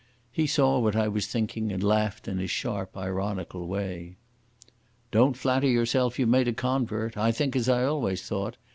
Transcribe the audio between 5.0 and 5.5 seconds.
"Don't